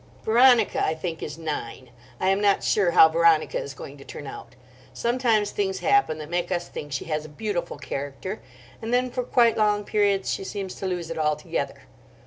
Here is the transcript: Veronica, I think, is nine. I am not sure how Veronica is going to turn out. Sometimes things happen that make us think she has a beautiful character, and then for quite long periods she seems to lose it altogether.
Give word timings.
Veronica, 0.25 0.83
I 0.83 0.95
think, 0.95 1.21
is 1.21 1.37
nine. 1.37 1.91
I 2.19 2.29
am 2.29 2.41
not 2.41 2.63
sure 2.63 2.89
how 2.89 3.07
Veronica 3.07 3.59
is 3.59 3.75
going 3.75 3.97
to 3.99 4.03
turn 4.03 4.25
out. 4.25 4.55
Sometimes 4.95 5.51
things 5.51 5.77
happen 5.77 6.17
that 6.17 6.27
make 6.27 6.51
us 6.51 6.67
think 6.67 6.91
she 6.91 7.05
has 7.05 7.23
a 7.23 7.29
beautiful 7.29 7.77
character, 7.77 8.39
and 8.81 8.91
then 8.91 9.11
for 9.11 9.21
quite 9.21 9.57
long 9.59 9.83
periods 9.83 10.33
she 10.33 10.43
seems 10.43 10.73
to 10.73 10.87
lose 10.87 11.11
it 11.11 11.19
altogether. 11.19 11.81